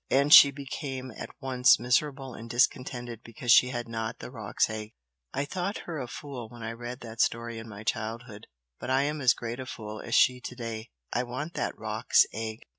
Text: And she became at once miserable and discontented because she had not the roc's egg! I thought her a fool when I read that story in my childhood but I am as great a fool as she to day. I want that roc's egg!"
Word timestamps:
And 0.09 0.33
she 0.33 0.49
became 0.49 1.11
at 1.15 1.29
once 1.41 1.79
miserable 1.79 2.33
and 2.33 2.49
discontented 2.49 3.21
because 3.23 3.51
she 3.51 3.67
had 3.67 3.87
not 3.87 4.17
the 4.17 4.31
roc's 4.31 4.67
egg! 4.67 4.93
I 5.31 5.45
thought 5.45 5.83
her 5.85 5.99
a 5.99 6.07
fool 6.07 6.49
when 6.49 6.63
I 6.63 6.71
read 6.71 7.01
that 7.01 7.21
story 7.21 7.59
in 7.59 7.69
my 7.69 7.83
childhood 7.83 8.47
but 8.79 8.89
I 8.89 9.03
am 9.03 9.21
as 9.21 9.35
great 9.35 9.59
a 9.59 9.67
fool 9.67 10.01
as 10.01 10.15
she 10.15 10.41
to 10.41 10.55
day. 10.55 10.89
I 11.13 11.21
want 11.21 11.53
that 11.53 11.77
roc's 11.77 12.25
egg!" 12.33 12.61